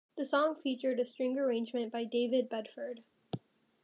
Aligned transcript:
The 0.15 0.25
song 0.25 0.55
featured 0.55 0.99
a 0.99 1.05
string 1.05 1.37
arrangement 1.37 1.91
by 1.91 2.05
David 2.05 2.49
Bedford. 2.49 3.03